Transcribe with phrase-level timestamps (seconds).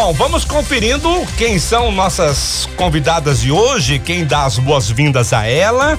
[0.00, 5.98] Bom, vamos conferindo quem são nossas convidadas de hoje, quem dá as boas-vindas a ela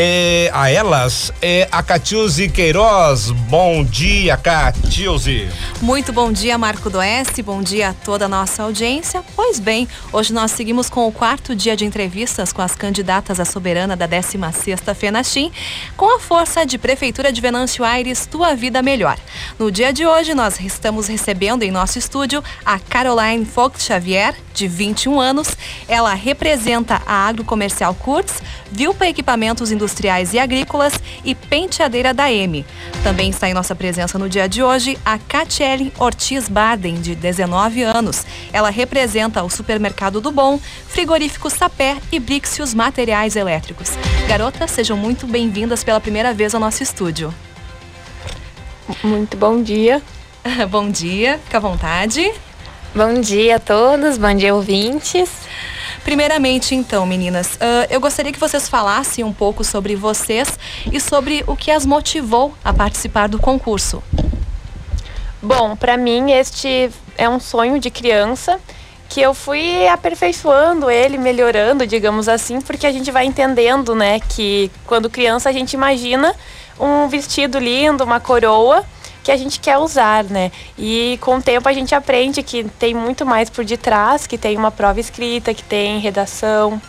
[0.00, 3.32] é, a elas é a Catiuse Queiroz.
[3.32, 5.48] Bom dia, Catiuse.
[5.82, 7.42] Muito bom dia, Marco Doeste.
[7.42, 9.24] Bom dia a toda a nossa audiência.
[9.34, 13.44] Pois bem, hoje nós seguimos com o quarto dia de entrevistas com as candidatas à
[13.44, 15.50] soberana da 16ª FENACHIM,
[15.96, 19.18] com a força de Prefeitura de Venâncio Aires, Tua Vida Melhor.
[19.58, 24.68] No dia de hoje, nós estamos recebendo em nosso estúdio a Caroline Fogt Xavier, de
[24.68, 25.56] 21 anos.
[25.88, 30.92] Ela representa a Agrocomercial Kurtz, Vilpa Equipamentos Industriais Industriais e Agrícolas
[31.24, 32.64] e Penteadeira da M.
[33.02, 37.82] Também está em nossa presença no dia de hoje a Catiele Ortiz Baden, de 19
[37.84, 38.26] anos.
[38.52, 43.92] Ela representa o Supermercado do Bom, Frigorífico Sapé e Brixios Materiais Elétricos.
[44.28, 47.32] Garotas, sejam muito bem-vindas pela primeira vez ao nosso estúdio.
[49.02, 50.02] Muito bom dia.
[50.68, 52.30] bom dia, fica à vontade.
[52.94, 55.30] Bom dia a todos, bom dia ouvintes.
[56.08, 60.58] Primeiramente, então, meninas, uh, eu gostaria que vocês falassem um pouco sobre vocês
[60.90, 64.02] e sobre o que as motivou a participar do concurso.
[65.42, 68.58] Bom, para mim este é um sonho de criança
[69.06, 74.70] que eu fui aperfeiçoando ele, melhorando, digamos assim, porque a gente vai entendendo, né, que
[74.86, 76.34] quando criança a gente imagina
[76.80, 78.82] um vestido lindo, uma coroa,
[79.28, 80.50] que a gente quer usar, né?
[80.78, 84.56] E com o tempo a gente aprende que tem muito mais por detrás, que tem
[84.56, 86.80] uma prova escrita, que tem redação,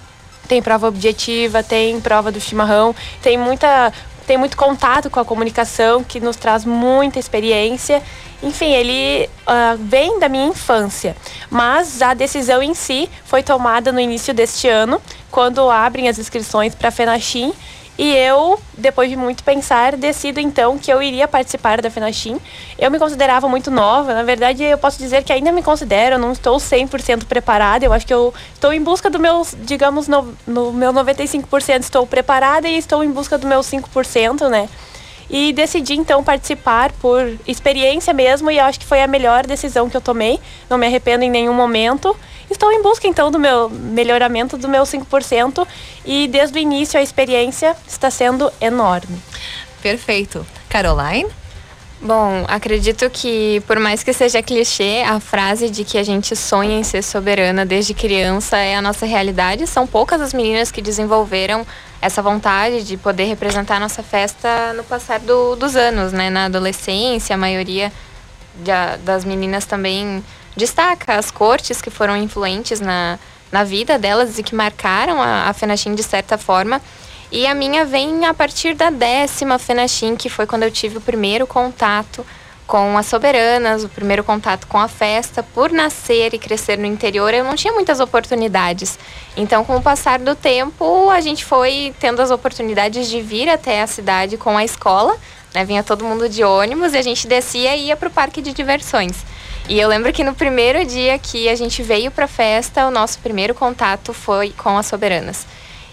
[0.47, 3.91] tem prova objetiva, tem prova do chimarrão, tem muita
[4.25, 8.01] tem muito contato com a comunicação que nos traz muita experiência.
[8.41, 11.17] Enfim, ele uh, vem da minha infância,
[11.49, 16.73] mas a decisão em si foi tomada no início deste ano, quando abrem as inscrições
[16.73, 17.53] para a FENACHIM
[18.01, 22.39] e eu, depois de muito pensar, decido então que eu iria participar da FENACHIM.
[22.77, 26.19] Eu me considerava muito nova, na verdade eu posso dizer que ainda me considero, eu
[26.19, 27.83] não estou 100% preparada.
[27.83, 32.07] Eu acho que eu estou em busca do meu, digamos, no, no meu 95% estou
[32.07, 34.69] preparada e estou em busca do meu 5%, né?
[35.29, 39.95] E decidi então participar por experiência mesmo e acho que foi a melhor decisão que
[39.95, 40.39] eu tomei.
[40.69, 42.15] Não me arrependo em nenhum momento.
[42.49, 45.67] Estou em busca então do meu melhoramento do meu 5%
[46.03, 49.21] e desde o início a experiência está sendo enorme.
[49.81, 50.45] Perfeito.
[50.67, 51.29] Caroline?
[52.01, 56.79] Bom, acredito que, por mais que seja clichê, a frase de que a gente sonha
[56.79, 59.67] em ser soberana desde criança é a nossa realidade.
[59.67, 61.67] São poucas as meninas que desenvolveram
[62.01, 66.29] essa vontade de poder representar a nossa festa no passar do, dos anos, né?
[66.29, 67.91] Na adolescência, a maioria
[69.03, 70.23] das meninas também
[70.55, 73.19] destaca as cortes que foram influentes na,
[73.51, 76.81] na vida delas e que marcaram a, a Fenachim de certa forma.
[77.31, 81.01] E a minha vem a partir da décima Fenachim, que foi quando eu tive o
[81.01, 82.25] primeiro contato
[82.65, 85.43] com as soberanas, o primeiro contato com a festa.
[85.43, 88.97] Por nascer e crescer no interior, eu não tinha muitas oportunidades.
[89.37, 93.81] Então, com o passar do tempo, a gente foi tendo as oportunidades de vir até
[93.81, 95.15] a cidade com a escola.
[95.53, 95.63] Né?
[95.65, 98.53] Vinha todo mundo de ônibus e a gente descia e ia para o parque de
[98.53, 99.17] diversões.
[99.67, 102.91] E eu lembro que no primeiro dia que a gente veio para a festa, o
[102.91, 105.45] nosso primeiro contato foi com as soberanas.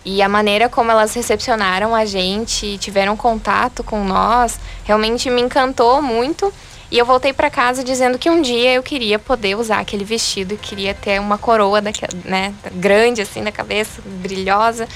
[0.08, 6.00] E a maneira como elas recepcionaram a gente, tiveram contato com nós, realmente me encantou
[6.00, 6.54] muito.
[6.88, 10.56] E eu voltei para casa dizendo que um dia eu queria poder usar aquele vestido,
[10.56, 14.86] queria ter uma coroa daquela, né, grande assim na cabeça, brilhosa.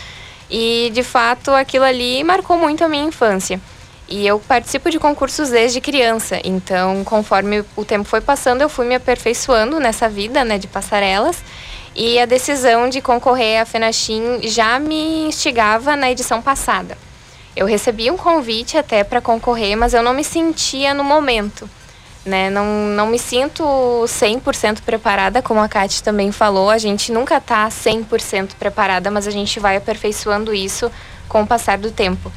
[0.49, 3.61] E de fato aquilo ali marcou muito a minha infância.
[4.09, 8.87] E eu participo de concursos desde criança, então conforme o tempo foi passando, eu fui
[8.87, 11.43] me aperfeiçoando nessa vida, né, de passarelas.
[11.95, 16.97] E a decisão de concorrer à FENACHIM já me instigava na edição passada.
[17.57, 21.69] Eu recebi um convite até para concorrer, mas eu não me sentia no momento.
[22.25, 22.49] Né?
[22.49, 23.65] Não, não me sinto
[24.07, 26.71] 100% preparada, como a Kate também falou.
[26.71, 30.91] A gente nunca está 100% preparada, mas a gente vai aperfeiçoando isso
[31.29, 32.31] com o passar do tempo.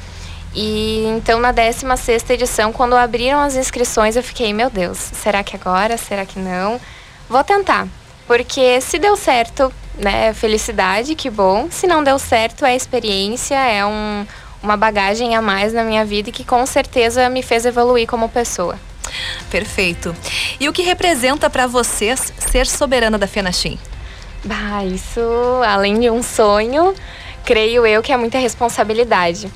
[0.54, 5.56] E então na 16 edição, quando abriram as inscrições, eu fiquei, meu Deus, será que
[5.56, 5.96] agora?
[5.96, 6.80] Será que não?
[7.28, 7.88] Vou tentar.
[8.26, 11.68] Porque se deu certo, né, felicidade, que bom.
[11.70, 14.26] Se não deu certo, é experiência, é um,
[14.62, 18.28] uma bagagem a mais na minha vida e que com certeza me fez evoluir como
[18.28, 18.78] pessoa.
[19.50, 20.14] Perfeito.
[20.58, 23.78] E o que representa para vocês ser soberana da FENACHIM?
[24.42, 25.20] Bah, isso,
[25.66, 26.94] além de um sonho,
[27.44, 29.50] creio eu que é muita responsabilidade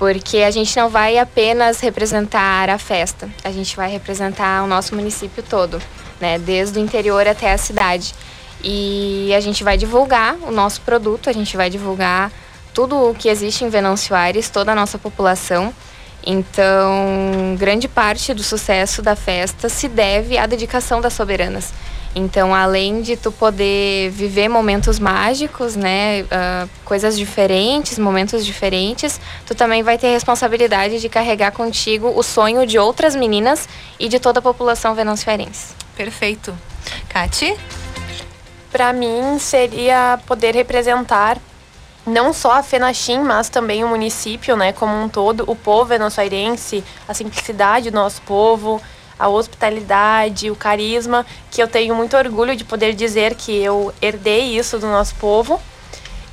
[0.00, 4.94] porque a gente não vai apenas representar a festa, a gente vai representar o nosso
[4.94, 5.78] município todo,
[6.20, 8.14] né, desde o interior até a cidade.
[8.62, 12.30] E a gente vai divulgar o nosso produto, a gente vai divulgar
[12.74, 15.72] tudo o que existe em Venâncio Aires, toda a nossa população.
[16.24, 21.72] Então, grande parte do sucesso da festa se deve à dedicação das soberanas.
[22.14, 29.54] Então, além de tu poder viver momentos mágicos, né, uh, coisas diferentes, momentos diferentes, tu
[29.54, 33.68] também vai ter responsabilidade de carregar contigo o sonho de outras meninas
[33.98, 35.74] e de toda a população venançoarense.
[35.96, 36.52] Perfeito.
[37.08, 37.56] Kati?
[38.72, 41.38] Para mim seria poder representar
[42.06, 46.82] não só a Fenachim, mas também o município, né, como um todo, o povo venezuelense,
[47.06, 48.80] a simplicidade do nosso povo,
[49.20, 54.56] a hospitalidade, o carisma, que eu tenho muito orgulho de poder dizer que eu herdei
[54.56, 55.60] isso do nosso povo.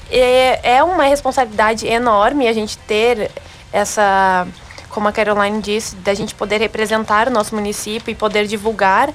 [0.09, 3.29] E é uma responsabilidade enorme a gente ter
[3.73, 4.47] essa,
[4.89, 9.13] como a Caroline disse, da gente poder representar o nosso município e poder divulgar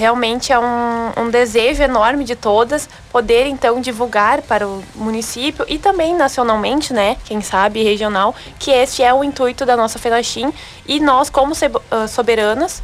[0.00, 5.78] realmente é um, um, desejo enorme de todas poder então divulgar para o município e
[5.78, 10.52] também nacionalmente, né, quem sabe regional, que este é o intuito da nossa FENACHIM
[10.86, 11.52] e nós como
[11.90, 12.82] ah, soberanas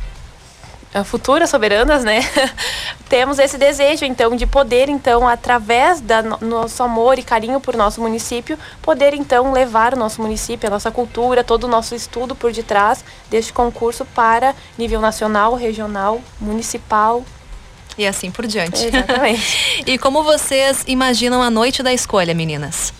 [1.04, 2.20] futuras soberanas, né?
[3.08, 8.00] Temos esse desejo, então, de poder, então, através do nosso amor e carinho por nosso
[8.00, 12.52] município, poder, então, levar o nosso município, a nossa cultura, todo o nosso estudo por
[12.52, 17.24] detrás deste concurso para nível nacional, regional, municipal,
[17.98, 18.84] e assim por diante.
[18.84, 19.84] Exatamente.
[19.86, 22.92] e como vocês imaginam a noite da escolha, meninas?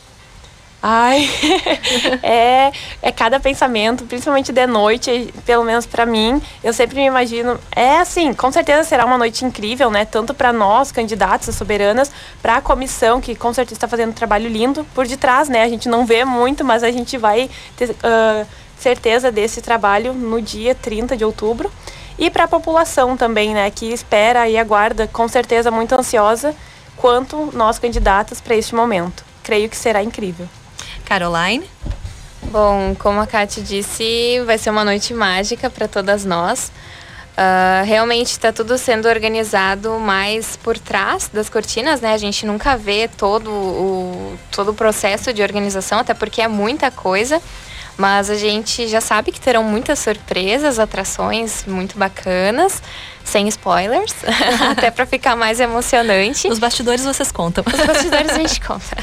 [0.83, 1.29] Ai,
[2.23, 2.71] é,
[3.03, 7.59] é cada pensamento, principalmente de noite, pelo menos para mim, eu sempre me imagino.
[7.75, 10.05] É assim, com certeza será uma noite incrível, né?
[10.05, 12.13] Tanto para nós, candidatos soberanas,
[12.43, 15.63] para a comissão, que com certeza está fazendo um trabalho lindo por detrás, né?
[15.63, 18.47] A gente não vê muito, mas a gente vai ter uh,
[18.79, 21.73] certeza desse trabalho no dia 30 de outubro.
[22.19, 23.71] E para a população também, né?
[23.71, 26.55] Que espera e aguarda, com certeza muito ansiosa,
[26.97, 29.25] quanto nós candidatos para este momento.
[29.43, 30.49] Creio que será incrível.
[31.07, 31.65] Caroline?
[32.51, 36.71] Bom, como a Kate disse, vai ser uma noite mágica para todas nós.
[37.33, 42.13] Uh, realmente está tudo sendo organizado mais por trás das cortinas, né?
[42.15, 46.91] A gente nunca vê todo o, todo o processo de organização, até porque é muita
[46.91, 47.41] coisa.
[47.97, 52.83] Mas a gente já sabe que terão muitas surpresas, atrações muito bacanas,
[53.27, 54.15] sem spoilers,
[54.71, 56.49] até para ficar mais emocionante.
[56.49, 57.65] Os bastidores vocês contam.
[57.67, 58.97] Os bastidores a gente conta.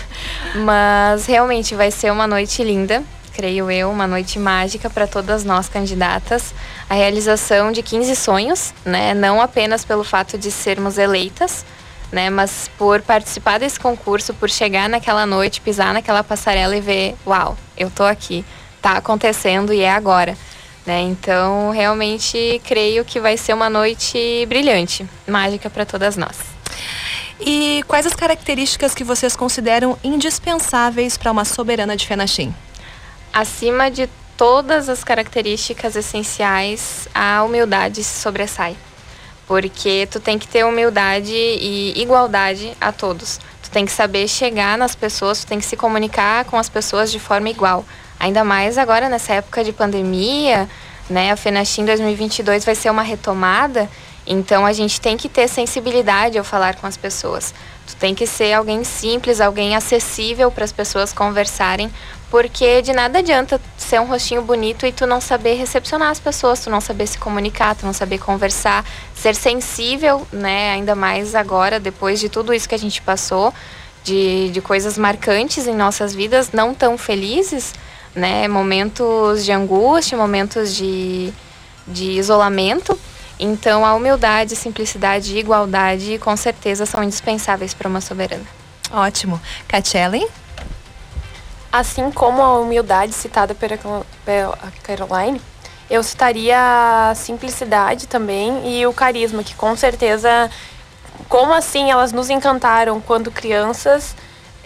[0.55, 3.03] Mas realmente vai ser uma noite linda,
[3.33, 6.53] creio eu, uma noite mágica para todas nós candidatas.
[6.89, 9.13] A realização de 15 sonhos, né?
[9.13, 11.65] Não apenas pelo fato de sermos eleitas,
[12.11, 12.29] né?
[12.29, 17.57] Mas por participar desse concurso, por chegar naquela noite, pisar naquela passarela e ver, uau,
[17.77, 18.45] eu tô aqui
[18.83, 20.37] está acontecendo e é agora.
[20.85, 21.01] Né?
[21.01, 26.37] Então, realmente creio que vai ser uma noite brilhante, mágica para todas nós.
[27.39, 32.53] E quais as características que vocês consideram indispensáveis para uma soberana de Fenachim?
[33.33, 38.75] Acima de todas as características essenciais, a humildade se sobressai.
[39.47, 43.39] Porque tu tem que ter humildade e igualdade a todos.
[43.61, 47.11] Tu tem que saber chegar nas pessoas, tu tem que se comunicar com as pessoas
[47.11, 47.85] de forma igual
[48.23, 50.69] Ainda mais agora nessa época de pandemia,
[51.09, 51.33] né?
[51.33, 53.89] A FENACHIM 2022 vai ser uma retomada,
[54.25, 57.53] então a gente tem que ter sensibilidade ao falar com as pessoas.
[57.85, 61.91] Tu tem que ser alguém simples, alguém acessível para as pessoas conversarem,
[62.31, 66.61] porque de nada adianta ser um rostinho bonito e tu não saber recepcionar as pessoas,
[66.61, 70.71] tu não saber se comunicar, tu não saber conversar, ser sensível, né?
[70.71, 73.53] Ainda mais agora, depois de tudo isso que a gente passou,
[74.01, 77.73] de, de coisas marcantes em nossas vidas, não tão felizes
[78.15, 78.47] né?
[78.47, 81.33] Momentos de angústia, momentos de,
[81.87, 82.97] de isolamento.
[83.39, 88.45] Então, a humildade, simplicidade e igualdade, com certeza, são indispensáveis para uma soberana.
[88.91, 89.41] Ótimo.
[89.67, 90.25] Catelli?
[91.71, 95.41] Assim como a humildade citada pela Caroline,
[95.89, 100.49] eu citaria a simplicidade também e o carisma, que com certeza,
[101.27, 104.15] como assim elas nos encantaram quando crianças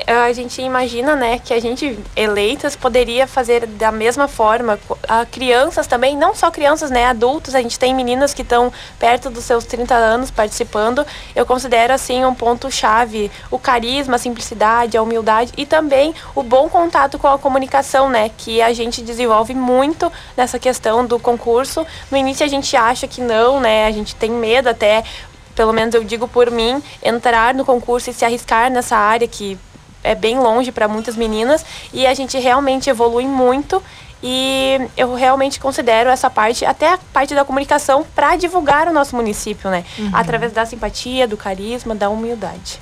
[0.08, 4.80] a gente imagina, né, que a gente eleitas poderia fazer da mesma forma.
[5.06, 9.30] A crianças também, não só crianças, né, adultos, a gente tem meninas que estão perto
[9.30, 11.06] dos seus 30 anos participando.
[11.36, 16.42] Eu considero assim um ponto chave, o carisma, a simplicidade, a humildade e também o
[16.42, 21.86] bom contato com a comunicação, né, que a gente desenvolve muito nessa questão do concurso.
[22.10, 25.04] No início a gente acha que não, né, a gente tem medo até
[25.58, 29.58] pelo menos eu digo por mim, entrar no concurso e se arriscar nessa área que
[30.08, 33.82] é bem longe para muitas meninas e a gente realmente evolui muito
[34.22, 39.16] e eu realmente considero essa parte, até a parte da comunicação, para divulgar o nosso
[39.16, 39.84] município, né?
[39.98, 40.10] Uhum.
[40.12, 42.80] Através da simpatia, do carisma, da humildade.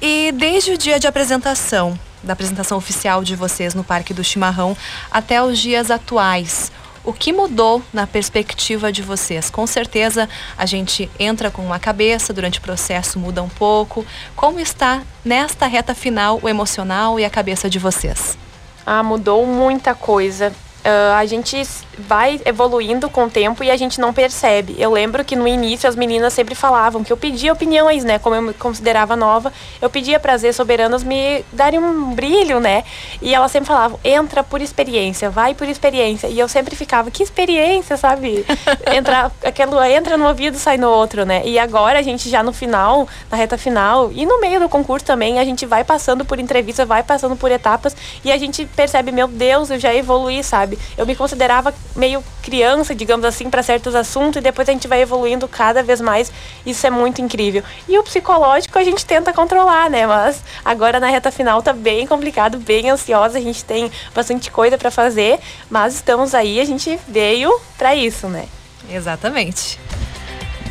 [0.00, 4.76] E desde o dia de apresentação, da apresentação oficial de vocês no Parque do Chimarrão,
[5.10, 6.70] até os dias atuais,
[7.04, 9.50] o que mudou na perspectiva de vocês?
[9.50, 14.06] Com certeza a gente entra com uma cabeça, durante o processo muda um pouco.
[14.36, 18.38] Como está nesta reta final o emocional e a cabeça de vocês?
[18.86, 20.52] Ah, mudou muita coisa.
[20.84, 21.62] Uh, a gente
[22.02, 24.74] vai evoluindo com o tempo e a gente não percebe.
[24.78, 28.18] Eu lembro que no início as meninas sempre falavam que eu pedia opiniões, né?
[28.18, 32.84] Como eu me considerava nova, eu pedia para as soberanas me darem um brilho, né?
[33.20, 36.26] E elas sempre falavam: entra por experiência, vai por experiência.
[36.26, 38.44] E eu sempre ficava: que experiência, sabe?
[38.92, 41.42] Entra, aquilo entra no ouvido, sai no outro, né?
[41.44, 45.04] E agora a gente já no final, na reta final e no meio do concurso
[45.04, 49.12] também, a gente vai passando por entrevista, vai passando por etapas e a gente percebe:
[49.12, 50.78] meu Deus, eu já evoluí, sabe?
[50.96, 55.00] Eu me considerava meio criança, digamos assim, para certos assuntos e depois a gente vai
[55.02, 56.32] evoluindo cada vez mais.
[56.64, 57.62] Isso é muito incrível.
[57.88, 60.06] E o psicológico a gente tenta controlar, né?
[60.06, 64.76] Mas agora na reta final tá bem complicado, bem ansiosa, a gente tem bastante coisa
[64.76, 65.38] para fazer,
[65.70, 68.46] mas estamos aí, a gente veio para isso, né?
[68.90, 69.78] Exatamente.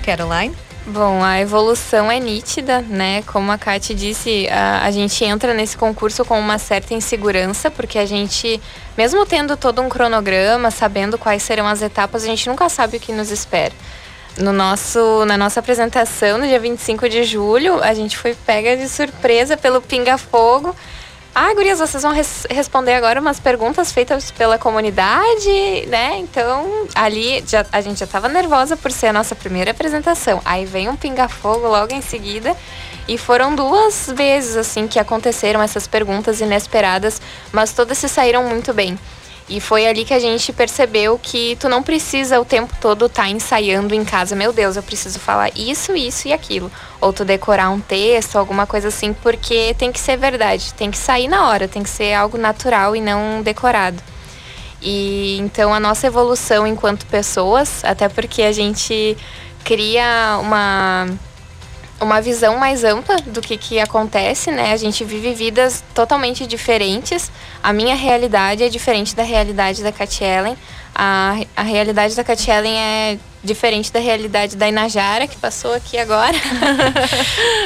[0.03, 0.70] Caroline?
[0.87, 3.21] Bom, a evolução é nítida, né?
[3.27, 7.99] Como a Kate disse, a, a, gente entra nesse concurso com uma certa insegurança, porque
[7.99, 8.59] a gente,
[8.97, 12.99] mesmo tendo todo um cronograma, sabendo quais serão as etapas, a gente nunca sabe o
[12.99, 13.73] que nos espera.
[14.39, 18.89] No nosso, na nossa apresentação, no dia 25 de julho, a gente foi pega de
[18.89, 20.75] surpresa pelo Pinga Fogo
[21.33, 26.17] ah, gurias, vocês vão res responder agora umas perguntas feitas pela comunidade, né?
[26.17, 30.41] Então, ali já, a gente já estava nervosa por ser a nossa primeira apresentação.
[30.43, 32.55] Aí vem um pinga-fogo logo em seguida.
[33.07, 37.21] E foram duas vezes, assim, que aconteceram essas perguntas inesperadas,
[37.51, 38.99] mas todas se saíram muito bem.
[39.49, 43.23] E foi ali que a gente percebeu que tu não precisa o tempo todo estar
[43.23, 46.71] tá ensaiando em casa, meu Deus, eu preciso falar isso, isso e aquilo.
[47.01, 50.97] Ou tu decorar um texto, alguma coisa assim, porque tem que ser verdade, tem que
[50.97, 54.01] sair na hora, tem que ser algo natural e não decorado.
[54.81, 59.17] E então a nossa evolução enquanto pessoas, até porque a gente
[59.63, 61.07] cria uma
[62.01, 64.73] uma visão mais ampla do que, que acontece, né?
[64.73, 67.31] A gente vive vidas totalmente diferentes.
[67.61, 70.57] A minha realidade é diferente da realidade da Cat Ellen.
[70.93, 75.97] A, a realidade da Cat Ellen é diferente da realidade da Inajara, que passou aqui
[75.97, 76.35] agora.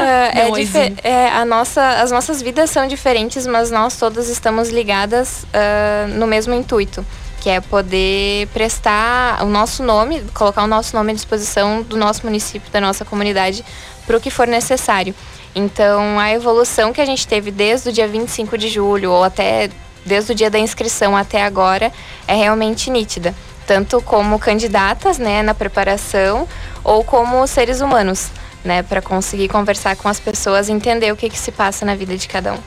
[1.04, 6.08] é, é, a nossa, as nossas vidas são diferentes, mas nós todas estamos ligadas uh,
[6.14, 7.06] no mesmo intuito
[7.46, 12.26] que é poder prestar o nosso nome, colocar o nosso nome à disposição do nosso
[12.26, 13.64] município, da nossa comunidade,
[14.06, 15.16] para o que for necessário.
[15.54, 19.70] Então, a evolução que a gente teve desde o dia 25 de julho, ou até
[20.06, 21.92] desde o dia da inscrição até agora,
[22.28, 23.34] é realmente nítida.
[23.66, 26.48] Tanto como candidatas, né, na preparação,
[26.84, 28.30] ou como seres humanos,
[28.64, 31.96] né, para conseguir conversar com as pessoas e entender o que, que se passa na
[31.96, 32.60] vida de cada um.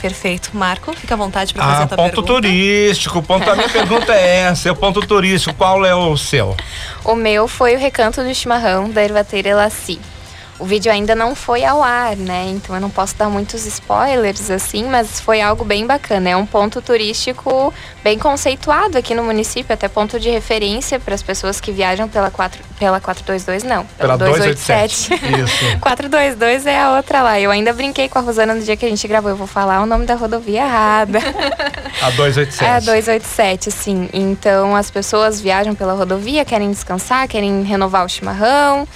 [0.00, 0.50] Perfeito.
[0.54, 2.32] Marco, fica à vontade para fazer ah, a tua ponto pergunta.
[2.32, 3.22] turístico.
[3.22, 5.54] Ponto, a minha pergunta é essa, é o ponto turístico.
[5.54, 6.56] Qual é o seu?
[7.04, 10.00] O meu foi o Recanto do Chimarrão, da Ervateira Elaci.
[10.60, 12.46] O vídeo ainda não foi ao ar, né?
[12.50, 16.30] Então eu não posso dar muitos spoilers assim, mas foi algo bem bacana.
[16.30, 17.72] É um ponto turístico
[18.04, 22.30] bem conceituado aqui no município, até ponto de referência para as pessoas que viajam pela
[22.30, 25.14] 4 pela 422 não, pela, pela 287.
[25.14, 25.64] Isso.
[25.80, 27.40] 422 é a outra lá.
[27.40, 29.82] Eu ainda brinquei com a Rosana no dia que a gente gravou, eu vou falar
[29.82, 31.18] o nome da rodovia errada.
[32.02, 32.64] A 287.
[32.64, 34.08] É a 287, sim.
[34.12, 38.86] Então as pessoas viajam pela rodovia, querem descansar, querem renovar o chimarrão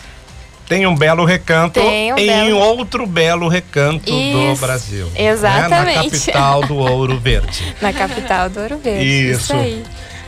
[0.68, 2.58] tem um belo recanto um em belo...
[2.58, 5.10] outro belo recanto isso, do Brasil.
[5.14, 5.70] Exatamente.
[5.70, 5.94] Né?
[5.94, 7.76] Na capital do Ouro Verde.
[7.80, 9.04] Na capital do Ouro Verde.
[9.04, 9.42] Isso.
[9.42, 9.84] isso aí.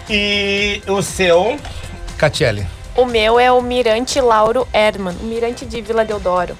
[0.08, 1.56] E o seu,
[2.16, 2.66] Catiele?
[2.94, 6.56] O meu é o Mirante Lauro Herman, o Mirante de Vila Deodoro.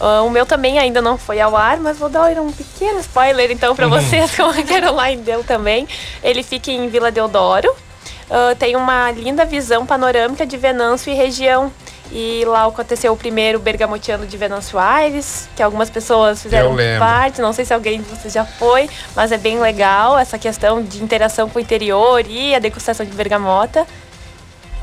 [0.00, 3.50] Uh, o meu também ainda não foi ao ar, mas vou dar um pequeno spoiler
[3.50, 3.92] então para uhum.
[3.92, 5.86] vocês, como a Caroline deu também.
[6.22, 7.70] Ele fica em Vila Deodoro.
[7.70, 11.70] Uh, tem uma linda visão panorâmica de Venâncio e região.
[12.12, 17.40] E lá aconteceu o primeiro Bergamotiano de Venâncio Aires, que algumas pessoas fizeram parte.
[17.40, 21.02] Não sei se alguém de vocês já foi, mas é bem legal essa questão de
[21.02, 23.86] interação com o interior e a degustação de bergamota.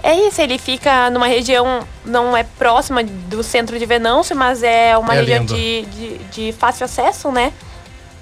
[0.02, 4.98] É isso, ele fica numa região, não é próxima do centro de Venâncio, mas é
[4.98, 7.52] uma é região de, de, de fácil acesso, né?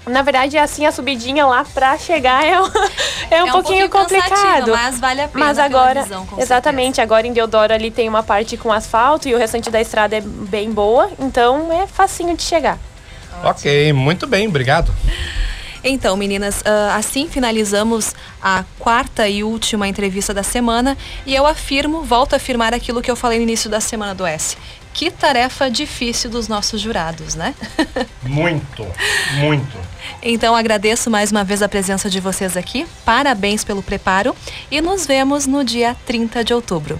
[0.08, 2.66] Na verdade, assim, a subidinha lá pra chegar é, um,
[3.32, 4.72] é um, é um pouquinho, complicado.
[4.72, 7.02] Mas vale a pena Mas agora, visão, exatamente, certeza.
[7.02, 10.22] agora em Deodoro ali tem uma parte com asfalto e o restante da estrada é
[10.22, 12.78] bem boa, então é facinho de chegar.
[13.44, 13.50] Ótimo.
[13.50, 14.94] Ok, muito bem, obrigado.
[15.84, 20.98] Então, meninas, ah, assim finalizamos a quarta e última entrevista da semana
[21.28, 24.26] e eu afirmo, volto a afirmar aquilo que eu falei no início da semana do
[24.26, 24.58] S
[24.96, 27.54] Que tarefa difícil dos nossos jurados, né?
[28.24, 28.84] Muito,
[29.36, 29.78] muito.
[30.24, 32.88] Então agradeço mais uma vez a presença de vocês aqui.
[33.06, 34.36] Parabéns pelo preparo
[34.72, 37.00] e nos vemos no dia 30 de outubro.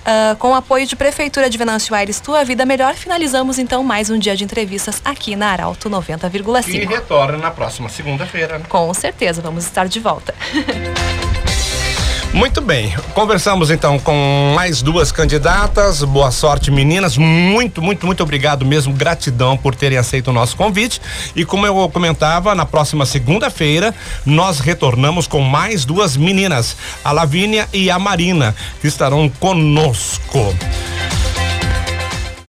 [0.00, 4.10] Uh, com o apoio de Prefeitura de Venâncio Aires, Tua Vida Melhor, finalizamos então mais
[4.10, 6.68] um dia de entrevistas aqui na Arauto 90,5.
[6.68, 8.58] E retorna na próxima segunda-feira.
[8.58, 8.66] Né?
[8.68, 10.34] Com certeza, vamos estar de volta.
[12.36, 16.04] Muito bem, conversamos então com mais duas candidatas.
[16.04, 17.16] Boa sorte, meninas.
[17.16, 18.92] Muito, muito, muito obrigado mesmo.
[18.92, 21.00] Gratidão por terem aceito o nosso convite.
[21.34, 23.94] E como eu comentava, na próxima segunda-feira
[24.26, 30.54] nós retornamos com mais duas meninas, a Lavínia e a Marina, que estarão conosco.